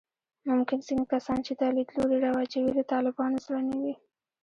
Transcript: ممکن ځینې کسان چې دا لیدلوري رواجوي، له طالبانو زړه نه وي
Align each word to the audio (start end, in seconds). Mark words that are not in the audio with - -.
ممکن 0.49 0.79
ځینې 0.87 1.03
کسان 1.13 1.37
چې 1.45 1.51
دا 1.61 1.67
لیدلوري 1.77 2.17
رواجوي، 2.25 2.71
له 2.75 2.83
طالبانو 2.91 3.43
زړه 3.45 3.61
نه 3.69 3.75
وي 3.81 3.95